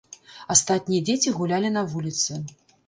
[0.53, 2.45] Астатнія дзеці гулялі на вуліцы.